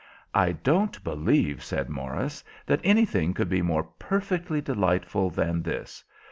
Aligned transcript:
"I 0.33 0.53
don't 0.53 1.03
believe," 1.03 1.61
said 1.63 1.87
Morris, 1.87 2.43
"that 2.65 2.81
anything 2.83 3.35
could 3.35 3.49
be 3.49 3.61
more 3.61 3.83
perfectly 3.83 4.59
delightful 4.59 5.29
than 5.29 5.61
this. 5.61 6.03